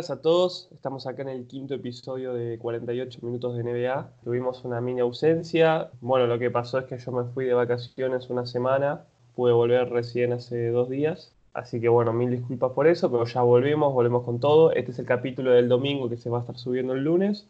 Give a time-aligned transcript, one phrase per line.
[0.00, 0.68] buenas a todos.
[0.72, 4.10] Estamos acá en el quinto episodio de 48 minutos de NBA.
[4.24, 5.90] Tuvimos una mini ausencia.
[6.00, 9.04] Bueno, lo que pasó es que yo me fui de vacaciones una semana.
[9.34, 11.34] Pude volver recién hace dos días.
[11.52, 14.72] Así que bueno, mil disculpas por eso, pero ya volvemos, volvemos con todo.
[14.72, 17.46] Este es el capítulo del domingo que se va a estar subiendo el lunes.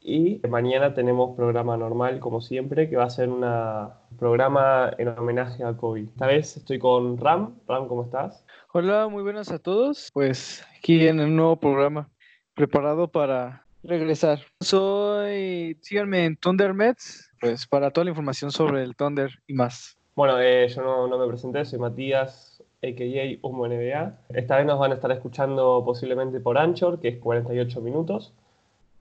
[0.00, 3.44] Y mañana tenemos programa normal, como siempre, que va a ser un
[4.20, 6.02] programa en homenaje a Kobe.
[6.02, 7.56] Esta vez estoy con Ram.
[7.66, 8.44] Ram, ¿cómo estás?
[8.74, 10.08] Hola, muy buenas a todos.
[10.14, 12.08] Pues aquí en el nuevo programa,
[12.54, 14.38] preparado para regresar.
[14.62, 19.98] Soy, síganme en Thunder Mets, pues para toda la información sobre el Thunder y más.
[20.14, 23.46] Bueno, eh, yo no, no, me presenté, soy Matías, a.k.a.
[23.46, 24.18] Humo NBA.
[24.30, 28.32] Esta vez nos van a estar escuchando posiblemente por Anchor, que es 48 minutos,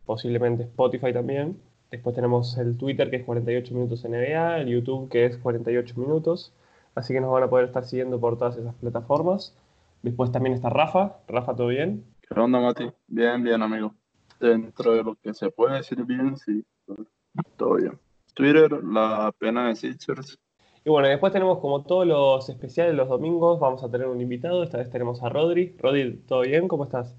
[0.06, 1.58] posiblemente Spotify también.
[1.92, 6.52] Después tenemos el Twitter, que es 48 minutos NBA, el YouTube, que es 48 minutos.
[6.94, 9.56] Así que nos van a poder estar siguiendo por todas esas plataformas.
[10.02, 11.18] Después también está Rafa.
[11.28, 12.06] Rafa, ¿todo bien?
[12.22, 12.90] ¿Qué onda, Mati?
[13.08, 13.94] Bien, bien, amigo.
[14.40, 16.66] Dentro de lo que se puede decir bien, sí.
[17.58, 18.00] Todo bien.
[18.34, 20.40] Twitter, la pena de Sixers.
[20.84, 24.64] Y bueno, después tenemos como todos los especiales los domingos, vamos a tener un invitado.
[24.64, 25.76] Esta vez tenemos a Rodri.
[25.78, 26.68] Rodri, ¿todo bien?
[26.68, 27.16] ¿Cómo estás?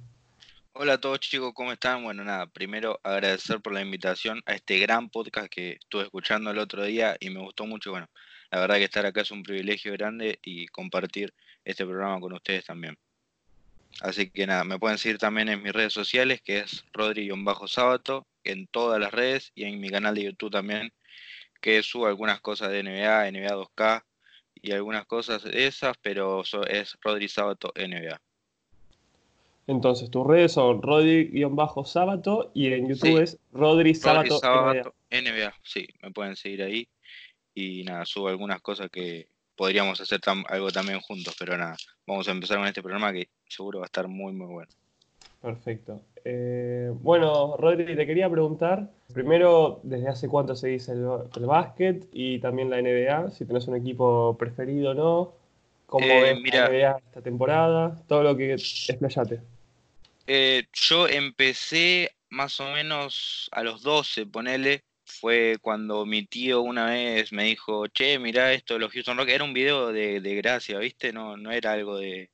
[0.73, 2.03] Hola a todos chicos, ¿cómo están?
[2.03, 6.59] Bueno, nada, primero agradecer por la invitación a este gran podcast que estuve escuchando el
[6.59, 7.91] otro día y me gustó mucho.
[7.91, 8.09] Bueno,
[8.53, 11.33] la verdad que estar acá es un privilegio grande y compartir
[11.65, 12.99] este programa con ustedes también.
[14.03, 18.67] Así que nada, me pueden seguir también en mis redes sociales, que es Rodri-Sábato, en
[18.67, 20.93] todas las redes y en mi canal de YouTube también,
[21.63, 24.05] que subo algunas cosas de NBA, NBA 2K
[24.61, 28.21] y algunas cosas de esas, pero es Rodri Sábato NBA.
[29.67, 34.93] Entonces, tus redes son Rodri-Sábato y en YouTube es Rodri Sábato, NBA.
[35.11, 35.55] NBA.
[35.63, 36.87] Sí, me pueden seguir ahí.
[37.55, 42.33] Y nada, subo algunas cosas que, podríamos hacer algo también juntos, pero nada, vamos a
[42.33, 44.71] empezar con este programa que seguro va a estar muy, muy bueno.
[45.41, 46.01] Perfecto.
[46.25, 52.39] Eh, bueno, Rodri, te quería preguntar, primero, ¿desde hace cuánto seguís el, el básquet y
[52.39, 53.33] también la NBA?
[53.33, 55.35] Si tenés un equipo preferido o no,
[55.87, 58.03] ¿cómo eh, ves la NBA esta temporada?
[58.07, 59.41] Todo lo que explayate.
[60.29, 66.87] Eh, yo empecé más o menos a los 12, ponele, fue cuando mi tío una
[66.87, 70.79] vez me dijo, che, mirá esto de los Houston Rockets, era un video de, gracia,
[70.79, 71.13] ¿viste?
[71.13, 72.31] No, no era algo de,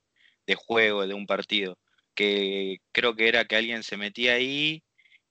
[0.56, 1.78] juego, de un partido,
[2.14, 4.82] que creo que era que alguien se metía ahí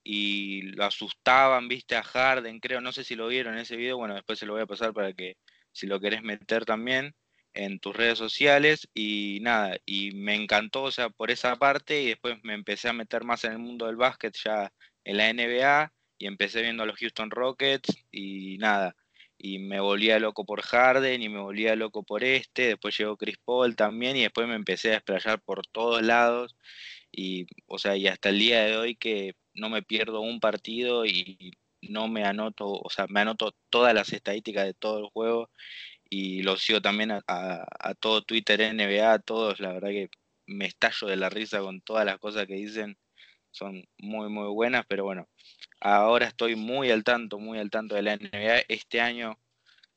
[0.03, 1.95] y lo asustaban, ¿viste?
[1.95, 4.53] A Harden, creo, no sé si lo vieron en ese video, bueno, después se lo
[4.53, 5.37] voy a pasar para que
[5.71, 7.15] si lo querés meter también
[7.53, 12.07] en tus redes sociales y nada, y me encantó, o sea, por esa parte y
[12.07, 14.71] después me empecé a meter más en el mundo del básquet ya
[15.03, 18.95] en la NBA y empecé viendo a los Houston Rockets y nada,
[19.37, 23.37] y me volvía loco por Harden y me volvía loco por este, después llegó Chris
[23.45, 26.55] Paul también y después me empecé a desplayar por todos lados
[27.11, 31.05] y o sea, y hasta el día de hoy que no me pierdo un partido
[31.05, 31.51] y
[31.81, 35.51] no me anoto, o sea, me anoto todas las estadísticas de todo el juego
[36.09, 40.09] y lo sigo también a, a todo Twitter NBA, a todos, la verdad que
[40.47, 42.97] me estallo de la risa con todas las cosas que dicen,
[43.51, 45.27] son muy muy buenas, pero bueno,
[45.79, 48.65] Ahora estoy muy al tanto, muy al tanto de la NBA.
[48.67, 49.37] Este año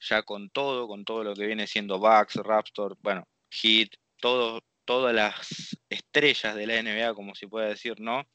[0.01, 3.91] ya con todo, con todo lo que viene siendo Bucks, Raptor, bueno, Heat,
[4.21, 8.27] todo, todas las estrellas de la NBA, como se puede decir, ¿no?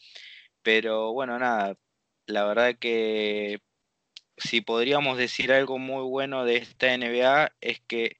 [0.61, 1.75] Pero bueno, nada,
[2.27, 3.59] la verdad que
[4.37, 8.17] si podríamos decir algo muy bueno de esta NBA es que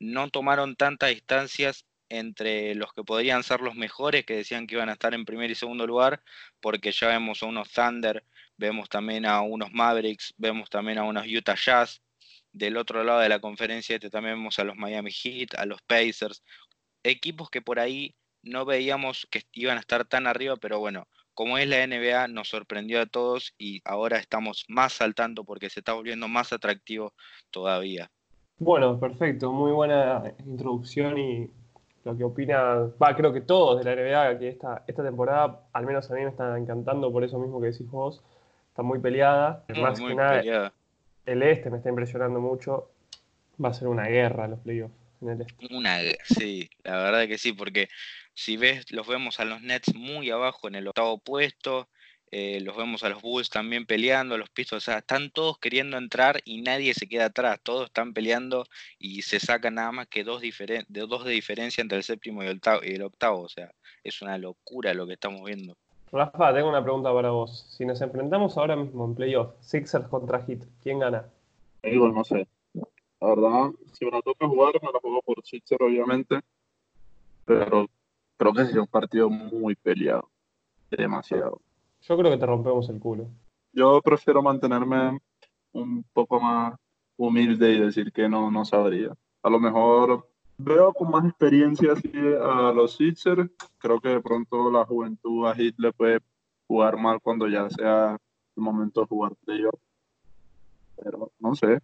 [0.00, 4.88] no tomaron tantas distancias entre los que podrían ser los mejores, que decían que iban
[4.88, 6.22] a estar en primer y segundo lugar,
[6.60, 8.24] porque ya vemos a unos Thunder
[8.58, 12.02] vemos también a unos Mavericks, vemos también a unos Utah Jazz.
[12.52, 15.80] Del otro lado de la conferencia este también vemos a los Miami Heat, a los
[15.82, 16.42] Pacers,
[17.02, 21.58] equipos que por ahí no veíamos que iban a estar tan arriba, pero bueno, como
[21.58, 25.92] es la NBA, nos sorprendió a todos y ahora estamos más saltando porque se está
[25.92, 27.12] volviendo más atractivo
[27.50, 28.10] todavía.
[28.58, 31.50] Bueno, perfecto, muy buena introducción y
[32.04, 35.86] lo que opina, va, creo que todos de la NBA, que esta, esta temporada, al
[35.86, 38.22] menos a mí me está encantando por eso mismo que decís vos,
[38.78, 39.64] está muy peleada.
[39.80, 40.72] Más que nada,
[41.26, 42.92] el este me está impresionando mucho.
[43.62, 45.74] Va a ser una guerra los playoffs en el este.
[45.74, 47.88] Una, sí, la verdad que sí, porque
[48.34, 51.88] si ves, los vemos a los Nets muy abajo en el octavo puesto.
[52.30, 55.58] Eh, los vemos a los Bulls también peleando, a los Pistons, o sea, están todos
[55.58, 58.66] queriendo entrar y nadie se queda atrás, todos están peleando
[58.98, 62.48] y se sacan nada más que dos, de dos de diferencia entre el séptimo y
[62.48, 63.72] el, octavo, y el octavo, o sea,
[64.04, 65.78] es una locura lo que estamos viendo.
[66.10, 67.66] Rafa, tengo una pregunta para vos.
[67.70, 71.28] Si nos enfrentamos ahora mismo en playoff, Sixers contra Heat, ¿quién gana?
[71.82, 72.46] No sé.
[73.20, 76.40] La verdad, si me toca jugar, me la juego por Sixers, obviamente.
[77.44, 77.86] Pero
[78.36, 80.28] creo que sería un partido muy peleado.
[80.90, 81.60] demasiado.
[82.00, 83.26] Yo creo que te rompemos el culo.
[83.72, 85.18] Yo prefiero mantenerme
[85.72, 86.74] un poco más
[87.16, 89.12] humilde y decir que no, no sabría.
[89.42, 90.27] A lo mejor
[90.58, 93.50] veo con más experiencia así a los Sixers.
[93.78, 96.20] Creo que de pronto la juventud a Heat le puede
[96.66, 98.18] jugar mal cuando ya sea
[98.56, 99.80] el momento de jugar playoff.
[101.02, 101.78] Pero no sé.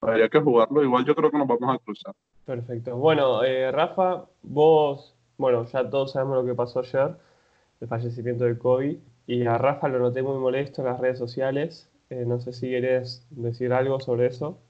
[0.00, 0.82] Habría que jugarlo.
[0.82, 2.14] Igual yo creo que nos vamos a cruzar.
[2.44, 2.96] Perfecto.
[2.96, 7.16] Bueno, eh, Rafa, vos, bueno, ya todos sabemos lo que pasó ayer,
[7.80, 11.90] el fallecimiento de Kobe, y a Rafa lo noté muy molesto en las redes sociales.
[12.08, 14.60] Eh, no sé si querés decir algo sobre eso.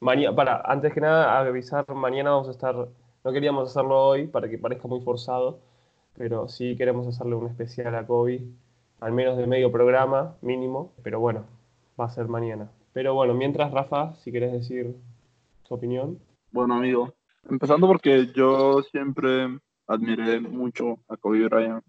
[0.00, 4.58] Para, antes que nada, avisar, mañana vamos a estar, no queríamos hacerlo hoy para que
[4.58, 5.58] parezca muy forzado,
[6.16, 8.42] pero sí queremos hacerle un especial a Kobe,
[9.00, 11.44] al menos de medio programa, mínimo, pero bueno,
[11.98, 12.70] va a ser mañana.
[12.92, 14.94] Pero bueno, mientras, Rafa, si querés decir
[15.66, 16.18] tu opinión.
[16.52, 17.14] Bueno, amigo,
[17.48, 21.84] empezando porque yo siempre admiré mucho a Kobe Bryant.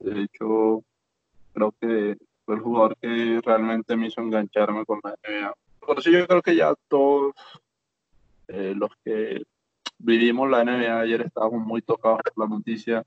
[0.00, 0.82] De hecho,
[1.52, 5.54] creo que fue el jugador que realmente me hizo engancharme con la NBA.
[5.86, 7.34] Por eso yo creo que ya todos
[8.48, 9.42] eh, los que
[9.98, 13.04] vivimos la NBA ayer estábamos muy tocados por la noticia.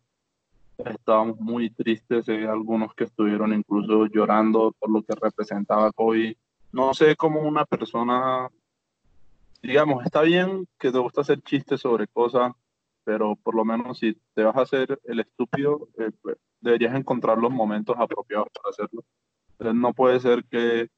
[0.77, 6.37] Estábamos muy tristes, eh, algunos que estuvieron incluso llorando por lo que representaba Kobe.
[6.71, 8.49] No sé cómo una persona,
[9.61, 12.53] digamos, está bien que te gusta hacer chistes sobre cosas,
[13.03, 17.37] pero por lo menos si te vas a hacer el estúpido, eh, pues, deberías encontrar
[17.37, 19.03] los momentos apropiados para hacerlo.
[19.51, 20.89] Entonces no puede ser que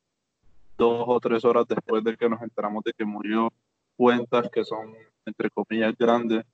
[0.80, 3.52] dos o tres horas después de que nos enteramos de que murió,
[3.98, 4.96] cuentas que son,
[5.26, 6.46] entre comillas, grandes,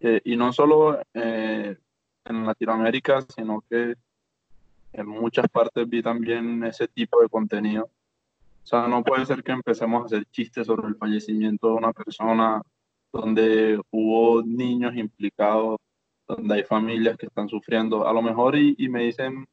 [0.00, 1.76] eh, y no solo eh,
[2.24, 3.94] en Latinoamérica, sino que
[4.94, 7.84] en muchas partes vi también ese tipo de contenido.
[7.84, 11.92] O sea, no puede ser que empecemos a hacer chistes sobre el fallecimiento de una
[11.92, 12.62] persona
[13.12, 15.76] donde hubo niños implicados,
[16.26, 18.06] donde hay familias que están sufriendo.
[18.06, 19.46] A lo mejor y, y me dicen,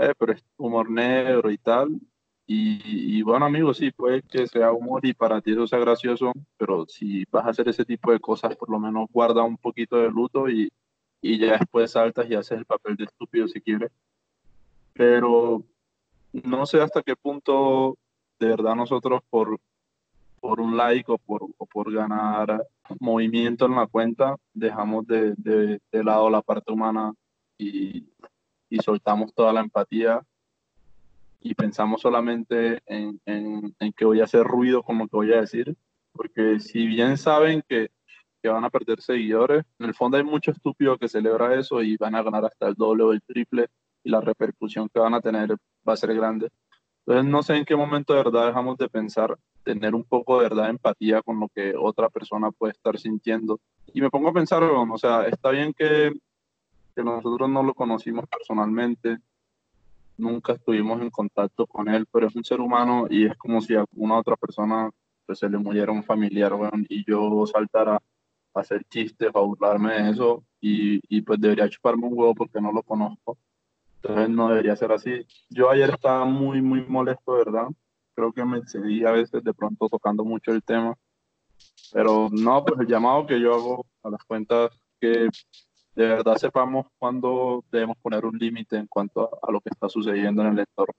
[0.00, 2.00] eh, pero es humor negro y tal.
[2.50, 6.32] Y, y, bueno, amigos, sí, puede que sea humor y para ti eso sea gracioso,
[6.56, 9.96] pero si vas a hacer ese tipo de cosas, por lo menos guarda un poquito
[9.98, 10.72] de luto y,
[11.20, 13.90] y ya después saltas y haces el papel de estúpido si quieres.
[14.94, 15.62] Pero
[16.32, 17.98] no sé hasta qué punto
[18.38, 19.60] de verdad nosotros por,
[20.40, 22.66] por un like o por, o por ganar
[22.98, 27.12] movimiento en la cuenta dejamos de, de, de lado la parte humana
[27.58, 28.08] y,
[28.70, 30.22] y soltamos toda la empatía
[31.40, 35.32] y pensamos solamente en, en, en, que voy a hacer ruido con lo que voy
[35.32, 35.76] a decir,
[36.12, 37.90] porque si bien saben que,
[38.42, 41.96] que, van a perder seguidores, en el fondo hay mucho estúpido que celebra eso y
[41.96, 43.68] van a ganar hasta el doble o el triple
[44.02, 45.56] y la repercusión que van a tener
[45.88, 46.48] va a ser grande.
[47.06, 50.48] Entonces no sé en qué momento de verdad dejamos de pensar, tener un poco de
[50.48, 53.60] verdad empatía con lo que otra persona puede estar sintiendo.
[53.94, 56.12] Y me pongo a pensar, o sea, está bien que,
[56.94, 59.18] que nosotros no lo conocimos personalmente,
[60.18, 63.74] nunca estuvimos en contacto con él, pero es un ser humano y es como si
[63.74, 64.90] a una otra persona
[65.26, 66.52] pues, se le muriera un familiar,
[66.88, 72.06] y yo saltara a hacer chistes, a burlarme de eso, y, y, pues debería chuparme
[72.06, 73.38] un huevo porque no lo conozco.
[73.96, 75.26] Entonces no debería ser así.
[75.50, 77.68] Yo ayer estaba muy, muy molesto, ¿verdad?
[78.14, 80.94] Creo que me excedí a veces de pronto tocando mucho el tema.
[81.92, 84.70] Pero no, pues el llamado que yo hago a las cuentas
[85.00, 85.28] que
[85.98, 89.88] de verdad sepamos cuándo debemos poner un límite en cuanto a, a, lo que está
[89.88, 90.94] sucediendo en el entorno.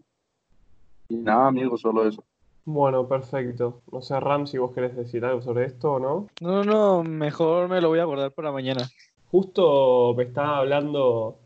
[1.07, 2.21] Y nada, amigos, solo eso.
[2.65, 3.81] Bueno, perfecto.
[3.93, 6.27] No sé, Ram, si vos querés decir algo sobre esto o no.
[6.41, 8.89] No, no, mejor me lo voy a guardar para mañana.
[9.31, 11.37] Justo me estaba hablando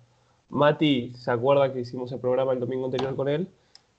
[0.50, 3.50] Mati, ¿se acuerda que hicimos el programa el domingo anterior con él?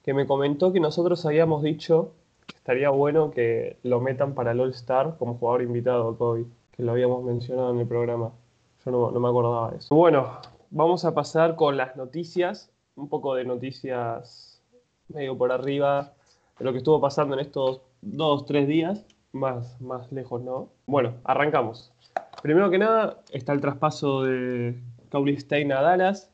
[0.02, 2.12] Que me comentó que nosotros habíamos dicho
[2.48, 6.82] que estaría bueno que lo metan para el All Star como jugador invitado, Kobe, que
[6.82, 8.32] lo habíamos mencionado en el programa.
[8.84, 9.94] Yo no, no, me acordaba de eso.
[9.94, 10.38] Bueno,
[10.70, 14.62] vamos a pasar con las noticias, un poco de noticias
[15.08, 16.12] medio por arriba
[16.58, 20.68] de lo que estuvo pasando en estos dos, tres días, más, más lejos, ¿no?
[20.86, 21.92] Bueno, arrancamos.
[22.42, 24.78] Primero que nada está el traspaso de
[25.10, 26.30] Cowley Stein a Dallas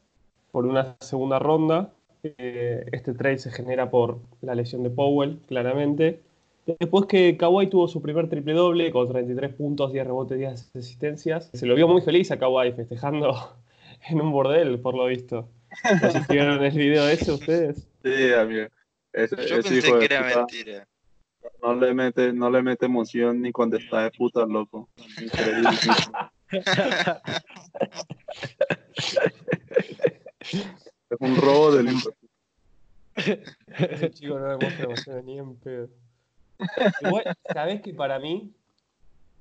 [0.50, 1.92] por una segunda ronda.
[2.22, 6.20] Eh, este trade se genera por la lesión de Powell, claramente.
[6.78, 11.50] Después que Kawhi tuvo su primer triple doble con 33 puntos, 10 rebotes, 10 asistencias,
[11.52, 13.56] se lo vio muy feliz a Kawhi festejando
[14.08, 15.48] en un bordel, por lo visto.
[16.02, 17.88] ¿No si vieron el video ese ustedes?
[18.02, 18.66] Sí, amigo.
[19.12, 20.86] Ese, Yo ese pensé que de era puta mentira.
[21.62, 24.88] no le mete, no le mete emoción ni cuando está de puta, loco.
[25.20, 25.70] Increíble.
[31.10, 31.88] es un robo del.
[33.16, 35.88] Ese chico no demuestra emociones ni en pedo.
[37.00, 38.52] Igual, ¿sabés que para mí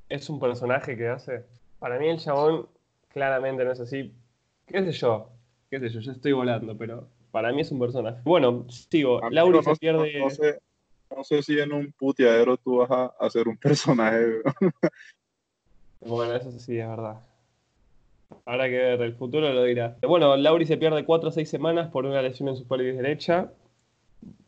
[0.10, 1.46] es un personaje que hace?
[1.80, 2.68] Para mí el chabón
[3.10, 4.14] claramente no es así.
[4.66, 5.30] ¿Qué sé yo?
[5.70, 8.20] qué sé yo, yo estoy volando, pero para mí es un personaje.
[8.24, 9.24] Bueno, sigo.
[9.24, 10.14] Amigo, Lauri se pierde.
[10.18, 10.60] No, no sé,
[11.16, 14.42] no sé si en un puteadero tú vas a hacer un personaje.
[16.02, 17.20] Bueno, eso sí es verdad.
[18.46, 19.98] Habrá que ver, el futuro lo dirá.
[20.02, 23.52] Bueno, Lauri se pierde 4 o 6 semanas por una lesión en su pelvis derecha.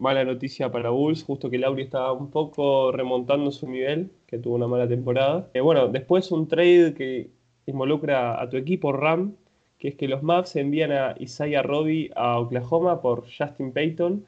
[0.02, 4.56] Mala noticia para Bulls, justo que Lauri estaba un poco remontando su nivel, que tuvo
[4.56, 5.48] una mala temporada.
[5.54, 7.30] Eh, bueno, después un trade que
[7.68, 9.36] involucra a tu equipo RAM,
[9.78, 14.26] que es que los Mavs envían a Isaiah Robbie a Oklahoma por Justin Payton,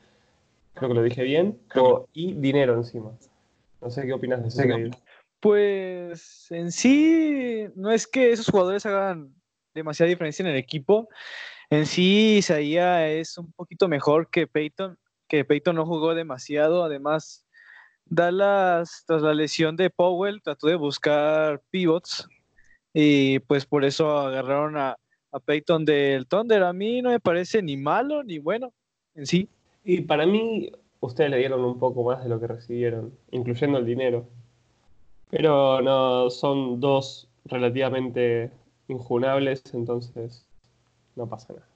[0.76, 3.12] creo que lo dije bien, o- y dinero encima.
[3.82, 4.92] No sé qué opinas de Sí, trade.
[5.40, 9.34] Pues en sí, no es que esos jugadores hagan
[9.74, 11.10] demasiada diferencia en el equipo.
[11.72, 16.84] En sí, Isaiah es un poquito mejor que Peyton, que Peyton no jugó demasiado.
[16.84, 17.46] Además,
[18.06, 22.28] Dallas, tras la lesión de Powell, trató de buscar pivots
[22.94, 24.98] y pues por eso agarraron a,
[25.46, 26.62] Peyton del Thunder.
[26.62, 28.72] A mí no me parece ni malo ni bueno
[29.16, 29.50] en sí.
[29.84, 33.86] Y para mí, ustedes le dieron un poco más de lo que recibieron, incluyendo el
[33.86, 34.28] dinero.
[35.32, 38.52] Pero no, son dos relativamente
[38.88, 40.46] injunables, entonces
[41.16, 41.73] no pasa nada.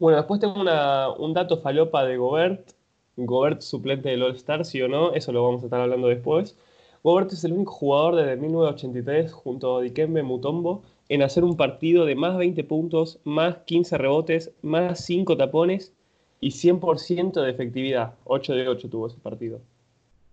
[0.00, 2.72] Bueno, después tengo una- un dato falopa de Gobert.
[3.16, 6.56] Gobert suplente del All-Star, sí o no, eso lo vamos a estar hablando después.
[7.04, 12.06] Gobert es el único jugador desde 1983 junto a Dikembe Mutombo en hacer un partido
[12.06, 15.92] de más 20 puntos, más 15 rebotes, más 5 tapones
[16.40, 18.14] y 100% de efectividad.
[18.24, 19.60] 8 de 8 tuvo ese partido.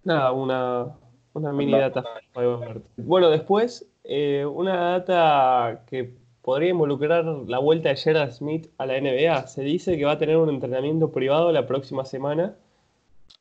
[0.05, 0.95] Nada, una,
[1.33, 2.03] una mini data.
[2.35, 2.83] de Gobert.
[2.97, 6.13] Bueno, después, eh, una data que
[6.47, 9.47] podría involucrar la vuelta de Gerald Smith a la NBA.
[9.47, 12.55] Se dice que va a tener un entrenamiento privado la próxima semana,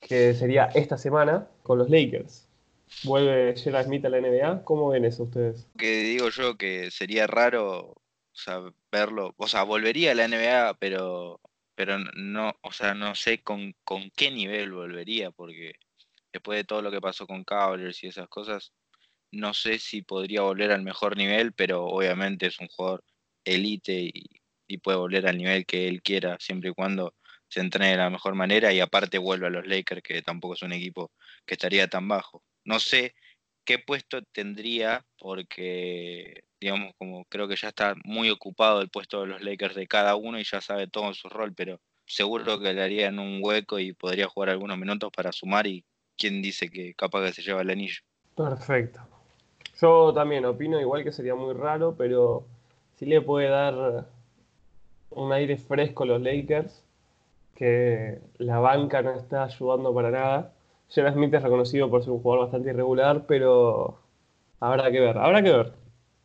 [0.01, 2.49] que sería esta semana, con los Lakers.
[3.05, 4.65] Vuelve Gerald Smith a la NBA.
[4.65, 5.69] ¿Cómo ven eso ustedes?
[5.79, 7.95] que digo yo que sería raro,
[8.91, 11.39] verlo, o sea, volvería a la NBA, pero,
[11.77, 15.75] pero no, o sea, no sé con, con qué nivel volvería, porque
[16.33, 18.73] después de todo lo que pasó con Cavaliers y esas cosas,
[19.37, 23.05] no sé si podría volver al mejor nivel, pero obviamente es un jugador
[23.45, 27.15] elite y, puede volver al nivel que él quiera, siempre y cuando
[27.49, 30.63] se entrene de la mejor manera y aparte vuelva a los Lakers, que tampoco es
[30.63, 31.13] un equipo
[31.47, 32.43] que estaría tan bajo.
[32.65, 33.15] No sé
[33.65, 39.29] qué puesto tendría, porque, digamos, como creo que ya está muy ocupado el puesto de
[39.29, 42.83] los Lakers de cada uno y ya sabe todo su rol, pero seguro que le
[42.83, 45.85] harían un hueco y podría jugar algunos minutos para sumar y
[46.17, 48.01] quién dice que capaz que se lleva el anillo.
[48.35, 49.16] Perfecto.
[49.81, 52.45] Yo también opino igual que sería muy raro, pero
[52.97, 54.07] sí le puede dar
[55.11, 56.83] un aire fresco a los Lakers,
[57.55, 60.53] que la banca no está ayudando para nada.
[60.89, 63.99] Gerald Smith es reconocido por ser un jugador bastante irregular, pero
[64.61, 65.73] habrá que ver, habrá que ver.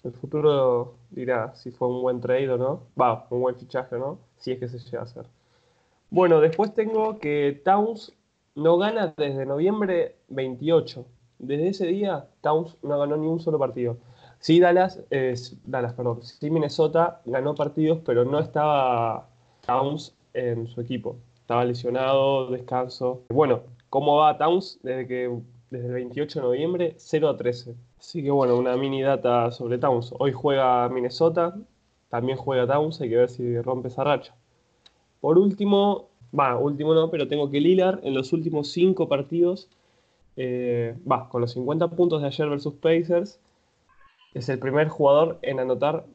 [0.04, 2.84] El futuro dirá si fue un buen trade o no.
[3.00, 5.26] Va, un buen fichaje o no, si es que se llega a hacer.
[6.10, 8.14] Bueno, después tengo que Towns
[8.56, 11.06] no gana desde noviembre 28.
[11.42, 13.98] Desde ese día, Towns no ganó ni un solo partido.
[14.40, 15.34] Sí, Dallas, eh,
[15.66, 16.22] Dallas, perdón.
[16.22, 19.28] Sí, Minnesota ganó partidos, pero no estaba
[19.66, 21.16] Towns en su equipo.
[21.40, 23.24] Estaba lesionado, descanso.
[23.30, 25.40] Bueno, ¿cómo va Towns desde que
[25.72, 26.94] desde el 28 de noviembre?
[26.98, 27.76] 0 a 13.
[28.00, 30.14] Así que bueno, una mini data sobre Towns.
[30.20, 31.58] Hoy juega Minnesota,
[32.10, 34.36] también juega Towns, hay que ver si rompe esa racha.
[35.20, 39.70] Por último, va, último no, pero tengo que Lillard en los últimos 5 partidos,
[40.38, 43.40] va, con los 50 puntos de ayer versus Pacers,
[44.34, 46.06] es el primer jugador en anotar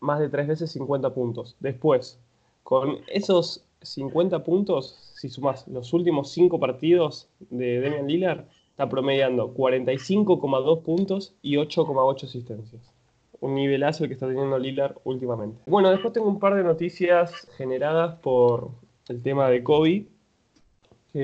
[0.00, 1.56] más de 3 veces 50 puntos.
[1.60, 2.18] Después,
[2.62, 9.54] con esos 50 puntos, si sumas los últimos 5 partidos de Damian Lillard, está promediando
[9.54, 12.92] 45,2 puntos y 8,8 asistencias.
[13.40, 15.60] Un nivelazo el que está teniendo Lillard últimamente.
[15.66, 18.70] Bueno, después tengo un par de noticias generadas por
[19.08, 20.06] el tema de Kobe.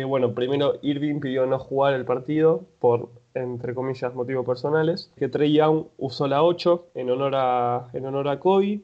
[0.07, 5.13] Bueno, primero Irving pidió no jugar el partido por, entre comillas, motivos personales.
[5.17, 8.81] Que Trey Young usó la 8 en honor a, en honor a Kobe.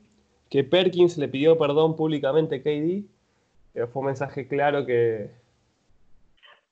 [0.50, 3.06] Que Perkins le pidió perdón públicamente a KD.
[3.72, 5.30] Que fue un mensaje claro que,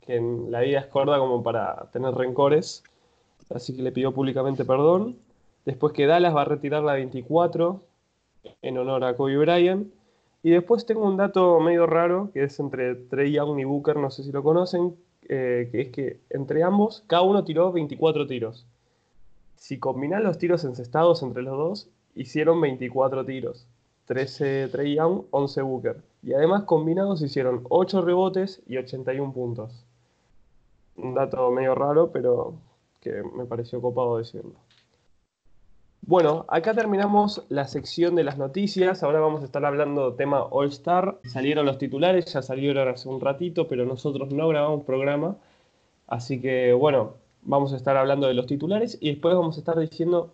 [0.07, 2.85] la vida es corta como para tener rencores.
[3.49, 5.17] Así que le pidió públicamente perdón.
[5.65, 7.81] Después que Dallas va a retirar la 24
[8.61, 9.89] en honor a Kobe Bryant.
[10.47, 14.13] Y después tengo un dato medio raro que es entre Trey Young y Booker, no
[14.13, 14.95] sé si lo conocen,
[15.29, 18.65] eh, que es que entre ambos cada uno tiró 24 tiros.
[19.57, 23.67] Si combinan los tiros encestados entre los dos, hicieron 24 tiros.
[24.05, 25.97] 13 Trey Young, 11 Booker.
[26.23, 29.85] Y además combinados hicieron 8 rebotes y 81 puntos.
[30.97, 32.55] Un dato medio raro, pero
[33.01, 34.55] que me pareció copado decirlo.
[36.07, 39.03] Bueno, acá terminamos la sección de las noticias.
[39.03, 41.19] Ahora vamos a estar hablando tema All Star.
[41.25, 45.37] Salieron los titulares, ya salieron hace un ratito, pero nosotros no grabamos programa.
[46.07, 49.77] Así que bueno, vamos a estar hablando de los titulares y después vamos a estar
[49.77, 50.33] diciendo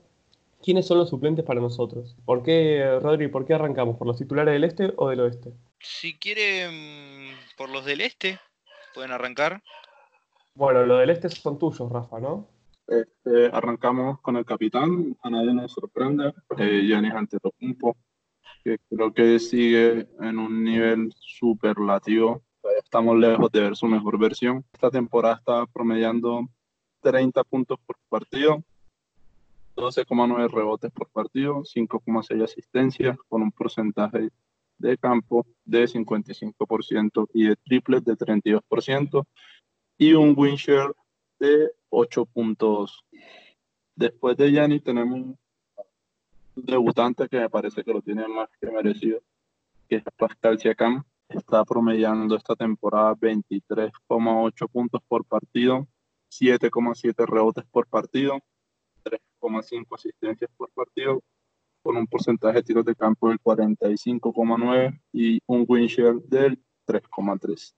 [0.62, 2.17] quiénes son los suplentes para nosotros.
[2.26, 3.97] ¿Por qué, Rodri, por qué arrancamos?
[3.97, 5.55] ¿Por los titulares del este o del oeste?
[5.81, 8.38] Si quieren por los del este,
[8.93, 9.62] pueden arrancar.
[10.55, 12.52] Bueno, los del este son tuyos, Rafa, ¿no?
[12.87, 17.97] Este, arrancamos con el capitán, a nadie nos sorprende, eh, Giannis Antetokounmpo,
[18.65, 22.43] que creo que sigue en un nivel superlativo.
[22.83, 24.65] Estamos lejos de ver su mejor versión.
[24.73, 26.47] Esta temporada está promediando
[27.01, 28.62] 30 puntos por partido,
[29.77, 34.29] 12,9 rebotes por partido, 5,6 asistencias, con un porcentaje
[34.79, 39.25] de campo de 55% y de triples de 32%
[39.97, 40.93] y un win share
[41.39, 42.91] de 8.2.
[43.95, 45.39] Después de Yanni tenemos un
[46.57, 49.21] debutante que me parece que lo tiene más que merecido,
[49.89, 51.05] que Pascal Siakam.
[51.29, 55.87] Está promediando esta temporada 23,8 puntos por partido,
[56.31, 58.39] 7,7 rebotes por partido,
[59.05, 61.23] 3,5 asistencias por partido,
[61.83, 67.75] con un porcentaje de tiros de campo del 45,9 y un win share del 3,3.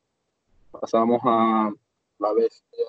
[0.72, 1.72] Pasamos a
[2.18, 2.84] la bestia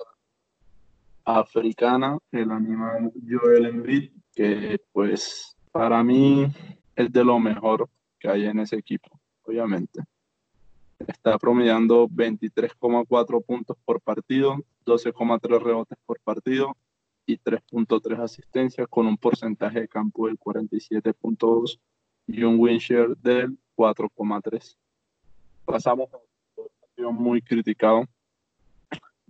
[1.26, 6.46] africana, el animal Joel Embiid, que pues para mí
[6.94, 10.02] es de lo mejor que hay en ese equipo, obviamente.
[11.00, 14.56] Está promediando 23,4 puntos por partido,
[14.86, 16.76] 12,3 rebotes por partido
[17.26, 21.80] y 3.3 asistencias con un porcentaje de campo del 47.2
[22.28, 24.76] y un win share del 4,3.
[25.64, 26.18] Pasamos a
[27.08, 28.04] un muy criticado,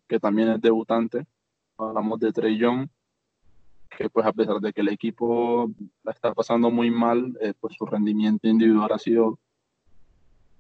[0.07, 1.27] que también es debutante,
[1.79, 2.89] hablamos de Trey Young,
[3.97, 5.71] que pues a pesar de que el equipo
[6.03, 9.39] la está pasando muy mal, eh, pues su rendimiento individual ha sido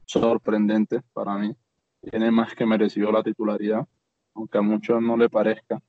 [0.05, 1.55] sorprendente para mí.
[2.01, 3.87] Tiene más que merecido la titularidad,
[4.35, 5.81] aunque a muchos no le parezca.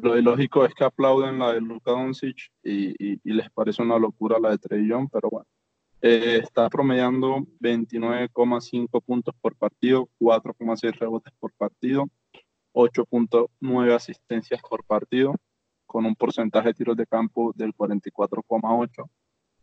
[0.00, 4.38] Lo ilógico es que aplauden la de Luka Doncic y, y, les parece una locura
[4.38, 5.46] la de Trey Young, pero bueno.
[6.00, 12.08] Eh, está promediando 29,5 puntos por partido, 4,6 rebotes por partido,
[12.78, 15.34] 8.9 asistencias por partido,
[15.84, 19.10] con un porcentaje de tiros de campo del 44,8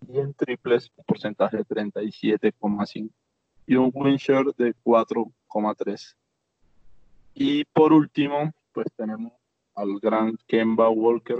[0.10, 3.10] y en triples un porcentaje de 37,5
[3.68, 6.16] y un win share de 4,3.
[7.36, 9.32] Y por último, pues tenemos
[9.76, 11.40] al gran Kemba Walker,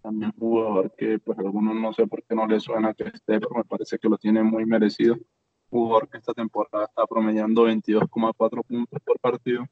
[0.00, 3.50] también jugador que pues algunos no sé por qué no le suena que esté, pero
[3.54, 5.16] me parece que lo tiene muy merecido.
[5.68, 9.66] Jugador que esta temporada está promediando 22,4 puntos por partido,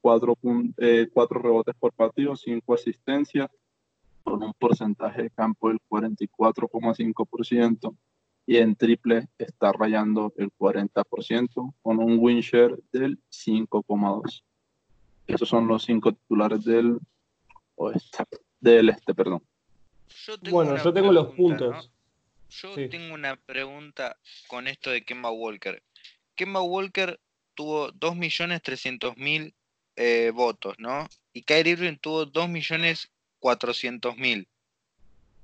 [0.00, 0.38] 4,
[0.78, 3.48] eh, rebotes por partido, 5 asistencias,
[4.22, 7.94] con un porcentaje de campo del 44,5%
[8.46, 14.42] y en triple está rayando el 40% con un win share del 5,2.
[15.26, 16.98] Esos son los cinco titulares del
[17.76, 18.24] oeste,
[18.58, 19.42] del este, perdón.
[20.50, 21.90] bueno, yo tengo los puntos.
[22.48, 24.16] Yo tengo una pregunta
[24.48, 25.80] con esto de Kemba Walker.
[26.34, 27.20] Kemba Walker
[27.54, 29.54] tuvo 2.300.000
[30.02, 31.06] eh, votos, ¿no?
[31.34, 34.46] Y Kyrie Irving tuvo 2.400.000.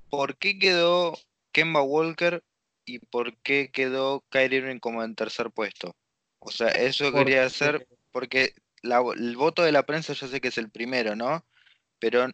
[0.09, 1.12] ¿Por qué quedó
[1.53, 2.42] Kemba Walker
[2.87, 5.95] y por qué quedó Kyrie Irving como en tercer puesto?
[6.38, 10.57] O sea, eso quería hacer porque el voto de la prensa ya sé que es
[10.57, 11.45] el primero, ¿no?
[11.99, 12.27] Pero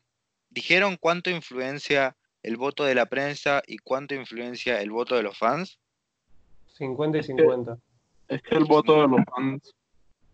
[0.49, 5.37] dijeron cuánto influencia el voto de la prensa y cuánto influencia el voto de los
[5.37, 5.81] fans.
[6.79, 7.79] 50 y 50.
[8.29, 9.75] Es que, el voto de los fans,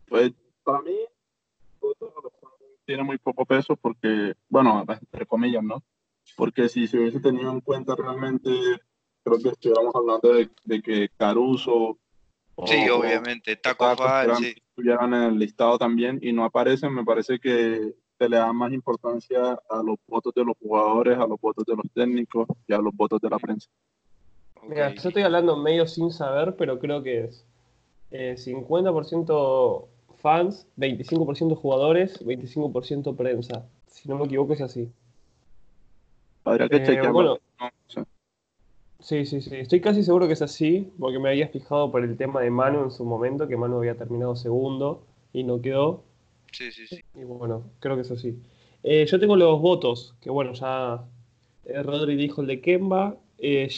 [0.06, 0.32] pues
[0.64, 0.92] para mí
[2.84, 5.82] tiene muy poco peso porque, bueno, entre comillas, ¿no?
[6.36, 8.50] Porque si se hubiese tenido en cuenta realmente,
[9.22, 11.98] creo que estuviéramos hablando de, que Caruso.
[12.66, 14.54] Sí, obviamente, Taco Fall, sí.
[14.70, 18.72] Estuvieran en el listado también y no aparecen, me parece que se le da más
[18.72, 22.78] importancia a los votos de los jugadores, a los votos de los técnicos y a
[22.78, 23.68] los votos de la prensa.
[24.66, 27.44] Mira, yo estoy hablando medio sin saber, pero creo que es
[28.10, 33.66] 50% eh, fans, 25% jugadores, 25% prensa.
[33.86, 34.90] Si no me equivoco es así.
[36.44, 37.38] Habría que eh, Bueno,
[39.00, 39.54] Sí, sí, sí.
[39.54, 42.82] Estoy casi seguro que es así, porque me había fijado por el tema de Manu
[42.82, 46.02] en su momento, que Manu había terminado segundo y no quedó.
[46.52, 47.00] Sí, sí, sí.
[47.14, 48.36] Y bueno, creo que es así.
[48.82, 51.04] Eh, yo tengo los votos, que bueno, ya
[51.64, 53.68] eh, Rodri dijo el de Kemba, eh,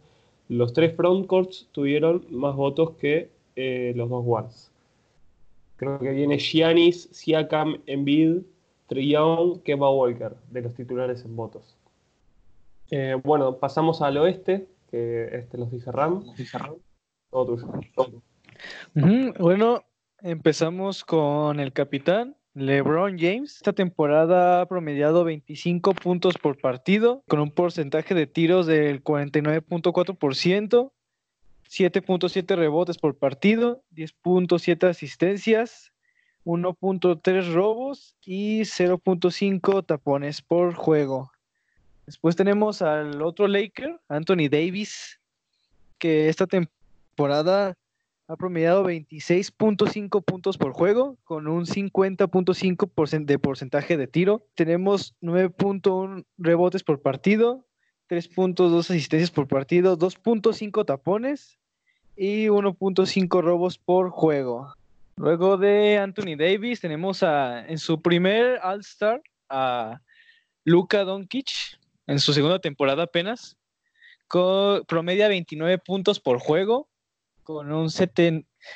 [0.47, 4.71] Los tres frontcourts tuvieron más votos que eh, los dos guards.
[5.75, 8.43] Creo que viene Giannis, Siakam, Embiid,
[8.89, 11.75] Young, Kemba Walker, de los titulares en votos.
[12.97, 16.23] Eh, bueno, pasamos al oeste, que este los dice Ram.
[17.29, 18.21] Todo tuyo.
[19.37, 19.83] Bueno,
[20.19, 23.57] empezamos con el capitán, LeBron James.
[23.57, 30.93] Esta temporada ha promediado 25 puntos por partido, con un porcentaje de tiros del 49.4%,
[31.69, 35.91] 7.7 rebotes por partido, 10.7 asistencias,
[36.45, 41.34] 1.3 robos y 0.5 tapones por juego.
[42.05, 45.19] Después tenemos al otro Laker, Anthony Davis,
[45.97, 47.75] que esta temporada
[48.27, 54.45] ha promediado 26.5 puntos por juego con un 50.5% de porcentaje de tiro.
[54.55, 57.65] Tenemos 9.1 rebotes por partido,
[58.09, 61.57] 3.2 asistencias por partido, 2.5 tapones
[62.15, 64.73] y 1.5 robos por juego.
[65.17, 70.01] Luego de Anthony Davis tenemos a, en su primer All-Star a
[70.65, 73.57] Luka Doncic en su segunda temporada apenas.
[74.27, 76.89] Con, promedia 29 puntos por juego
[77.45, 77.89] con un,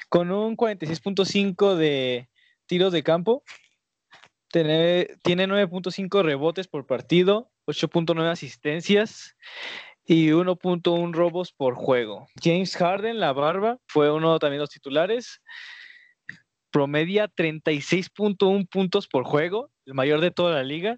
[0.09, 2.29] con un 46.5 de
[2.67, 3.43] tiros de campo.
[4.51, 9.35] Tiene, tiene 9.5 rebotes por partido, 8.9 asistencias
[10.05, 12.27] y 1.1 robos por juego.
[12.41, 15.41] James Harden, la barba, fue uno también de los titulares.
[16.71, 20.97] Promedia 36.1 puntos por juego, el mayor de toda la liga.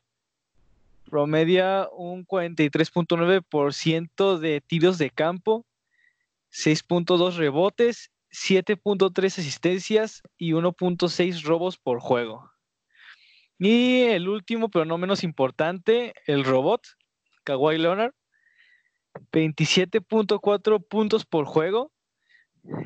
[1.11, 5.65] Promedia un 43.9% de tiros de campo,
[6.53, 12.49] 6.2 rebotes, 7.3 asistencias y 1.6 robos por juego.
[13.59, 16.87] Y el último, pero no menos importante, el robot,
[17.43, 18.13] Kawhi Leonard,
[19.33, 21.91] 27.4 puntos por juego,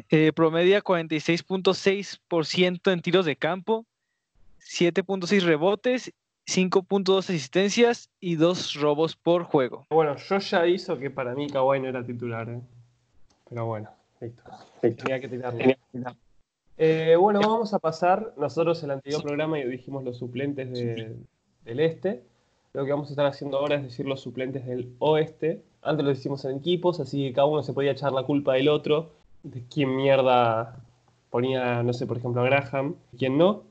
[0.10, 3.86] eh, promedia 46.6% en tiros de campo,
[4.62, 6.12] 7.6 rebotes,
[6.48, 9.86] 5.2 asistencias y 2 robos por juego.
[9.90, 12.50] Bueno, yo ya hizo que para mí Kawhi no era titular.
[12.50, 12.62] ¿eh?
[13.50, 13.90] Pero bueno,
[14.22, 14.44] listo.
[14.82, 15.64] Tenía que tirarlo.
[16.78, 18.34] Eh, bueno, vamos a pasar.
[18.38, 22.24] Nosotros en el anterior programa dijimos los suplentes del este.
[22.74, 25.64] Lo que vamos a estar haciendo ahora es decir los suplentes del oeste.
[25.82, 28.68] Antes lo hicimos en equipos, así que cada uno se podía echar la culpa del
[28.68, 29.12] otro,
[29.44, 30.76] de quién mierda
[31.30, 33.64] ponía, no sé, por ejemplo, a Graham, quién no.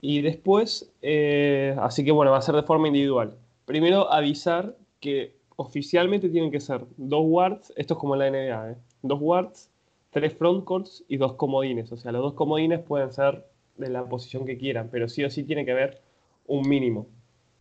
[0.00, 3.36] Y después, eh, así que bueno, va a ser de forma individual.
[3.64, 8.70] Primero avisar que oficialmente tienen que ser dos guards, esto es como en la NBA,
[8.70, 8.76] ¿eh?
[9.02, 9.70] dos guards,
[10.10, 11.90] tres frontcourts y dos comodines.
[11.92, 13.44] O sea, los dos comodines pueden ser
[13.76, 16.00] de la posición que quieran, pero sí o sí tiene que haber
[16.46, 17.06] un mínimo.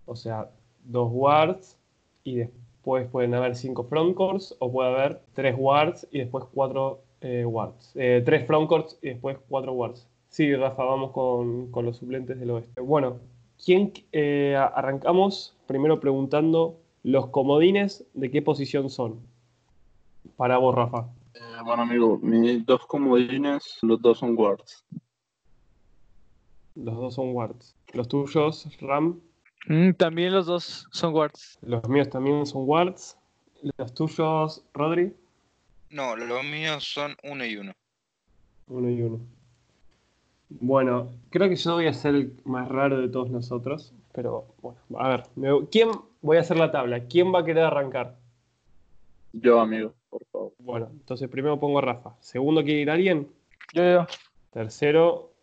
[0.06, 0.50] O sea,
[0.84, 1.78] dos guards
[2.24, 7.44] y después pueden haber cinco frontcourts o puede haber tres guards y después cuatro eh,
[7.46, 7.92] guards.
[7.96, 10.08] Eh, tres frontcourts y después cuatro guards.
[10.30, 12.82] Sí, Rafa, vamos con, con los suplentes del oeste.
[12.82, 13.20] Bueno,
[13.64, 13.94] ¿quién
[14.56, 19.22] arrancamos primero preguntando ¿Los comodines de qué posición son?
[20.36, 21.08] Para vos, Rafa.
[21.36, 24.84] Eh, bueno, amigo, mis dos comodines, los dos son guards.
[26.76, 27.78] Los dos son guards.
[27.94, 29.22] ¿Los tuyos, Ram?
[29.68, 31.58] Mm, también los dos son guards.
[31.62, 33.18] Los míos también son guards.
[33.78, 35.16] ¿Los tuyos, Rodri?
[35.90, 37.72] No, los míos son uno y uno.
[38.68, 39.22] Uno y uno.
[40.50, 44.80] Bueno, creo que yo voy a ser el más raro de todos nosotros, pero bueno,
[44.98, 45.24] a ver,
[45.70, 45.90] ¿quién
[46.22, 47.06] voy a hacer la tabla?
[47.06, 48.16] ¿Quién va a querer arrancar?
[49.34, 50.54] Yo, amigo, por favor.
[50.60, 52.16] Bueno, entonces primero pongo a Rafa.
[52.22, 53.28] Segundo, ¿quiere ir alguien?
[53.74, 54.08] Yo, yo.
[54.52, 55.34] Tercero,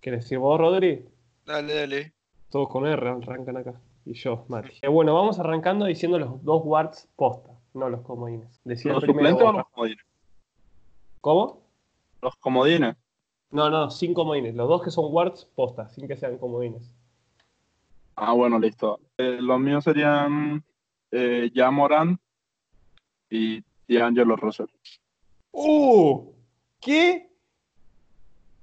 [0.00, 1.04] ¿quieres decir vos, Rodri?
[1.46, 2.12] Dale, dale.
[2.50, 3.80] Todos con R arrancan acá.
[4.04, 4.78] Y yo, Mati.
[4.82, 8.60] Eh, bueno, vamos arrancando diciendo los dos wards posta, no los comodines.
[8.64, 10.04] Decía ¿Los suplentes o los comodines?
[11.20, 11.62] ¿Cómo?
[12.22, 12.96] Los comodines.
[13.50, 14.54] No, no, sin comodines.
[14.54, 16.90] Los dos que son wards, posta, sin que sean comodines.
[18.14, 19.00] Ah, bueno, listo.
[19.16, 20.64] Eh, los míos serían
[21.10, 22.20] eh, ya Morán
[23.28, 23.64] y,
[24.00, 24.66] Angelo Russell.
[25.50, 26.32] ¡Uh!
[26.80, 27.28] ¿Qué?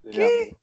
[0.10, 0.56] ¿Qué?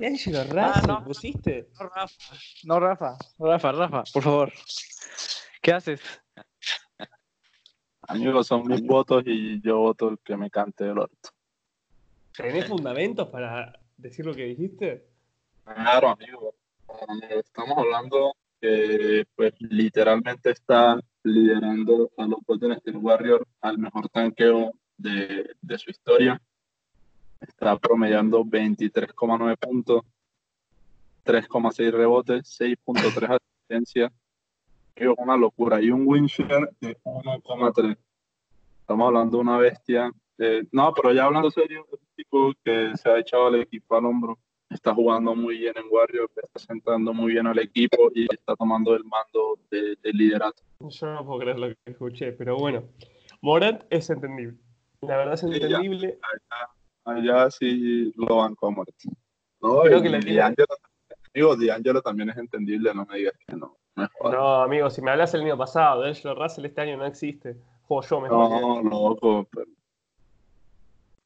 [0.00, 1.68] Angelo ah, Russell, no, pusiste?
[1.78, 2.24] No, Rafa.
[2.64, 3.18] No, Rafa.
[3.38, 4.52] Rafa, Rafa, por favor.
[5.62, 6.00] ¿Qué haces?
[8.08, 11.30] Amigos, son mis votos y yo voto el que me cante el orto.
[12.42, 15.04] ¿Tenés fundamentos para decir lo que dijiste?
[15.64, 16.54] Claro, amigo.
[17.30, 24.72] Estamos hablando que pues literalmente está liderando a los Golden State Warriors al mejor tanqueo
[24.96, 26.40] de, de su historia.
[27.40, 30.02] Está promediando 23,9 puntos,
[31.24, 34.12] 3,6 rebotes, 6.3 asistencias,
[34.94, 35.80] Es una locura.
[35.80, 37.96] Y un win share de 1,3.
[38.80, 40.12] Estamos hablando de una bestia.
[40.42, 43.94] Eh, no, pero ya hablando serio, es un tipo que se ha echado al equipo
[43.94, 44.38] al hombro.
[44.70, 48.96] Está jugando muy bien en Warriors, está sentando muy bien al equipo y está tomando
[48.96, 50.62] el mando del de liderato.
[50.78, 52.84] Yo no puedo creer lo que escuché, pero bueno.
[53.42, 54.56] Morant es entendible.
[55.02, 56.18] La verdad es entendible.
[57.04, 58.96] allá, allá, sí lo banco a Morant.
[59.60, 60.54] No, Creo y que la
[61.66, 63.76] D'Angelo, también es entendible, no me digas que no.
[64.22, 67.56] No, amigo, si me hablas el año pasado, D'Angelo Russell este año no existe.
[67.82, 68.84] Juego yo mejor.
[68.84, 69.46] No, loco.
[69.52, 69.66] pero-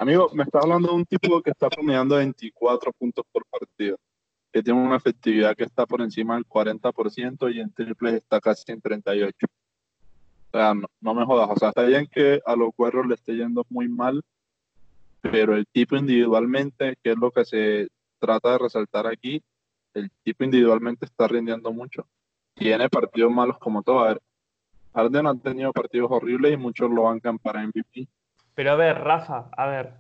[0.05, 3.97] Amigo, me está hablando de un tipo que está promediando 24 puntos por partido,
[4.53, 8.71] que tiene una efectividad que está por encima del 40% y en triples está casi
[8.71, 9.35] en 38.
[9.47, 11.49] O sea, no, no me jodas.
[11.51, 14.21] O sea, está bien que a los cuerros le esté yendo muy mal,
[15.23, 17.88] pero el tipo individualmente, que es lo que se
[18.19, 19.43] trata de resaltar aquí,
[19.95, 22.07] el tipo individualmente está rindiendo mucho.
[22.53, 24.01] Tiene partidos malos como todo.
[24.01, 24.21] A ver,
[24.93, 28.07] Harden ha tenido partidos horribles y muchos lo bancan para MVP.
[28.55, 29.95] Pero a ver, Rafa, a ver.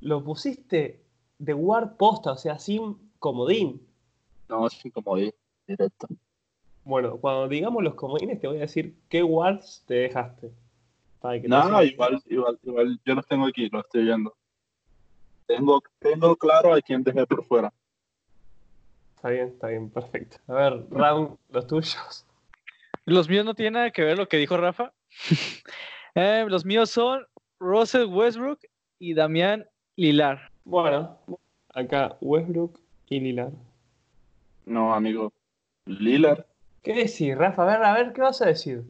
[0.00, 1.02] Lo pusiste
[1.38, 3.86] de guard posta, o sea, sin comodín.
[4.48, 5.32] No, es incomodín,
[5.66, 6.08] directo.
[6.84, 10.50] Bueno, cuando digamos los comodines, te voy a decir qué guards te dejaste.
[11.20, 14.34] Para que No, sea- igual, igual, igual, yo los tengo aquí, los estoy viendo.
[15.46, 17.72] Tengo, tengo claro a quién dejé por fuera.
[19.16, 20.38] Está bien, está bien, perfecto.
[20.48, 22.26] A ver, Round, los tuyos.
[23.04, 24.92] Los míos no tienen nada que ver lo que dijo Rafa.
[26.16, 27.24] Eh, los míos son
[27.60, 28.60] Russell Westbrook
[28.98, 30.50] y Damián Lilar.
[30.64, 31.18] Bueno,
[31.74, 33.52] acá Westbrook y Lillard.
[34.64, 35.32] No, amigo.
[35.84, 36.46] Lillard.
[36.82, 37.62] ¿Qué decir, Rafa?
[37.62, 38.82] A ver, a ver, ¿qué vas a decir?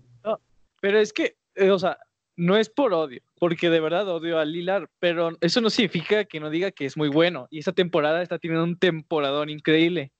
[0.80, 1.98] Pero es que, eh, o sea,
[2.36, 6.40] no es por odio, porque de verdad odio a Lilar, pero eso no significa que
[6.40, 7.48] no diga que es muy bueno.
[7.50, 10.12] Y esta temporada está teniendo un temporadón increíble.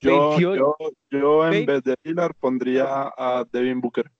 [0.00, 0.56] Yo, 28.
[0.56, 0.76] yo,
[1.10, 4.10] yo en vez de Lillard pondría a Devin Booker.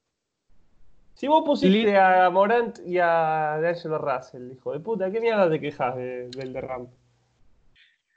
[1.18, 5.58] Si vos pusiste a Morant y a D'Angelo Russell, hijo de puta, ¿qué mierda te
[5.58, 6.90] quejas de- del de Ramp?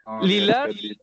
[0.05, 0.69] No, Lillard.
[0.69, 1.01] Lillard-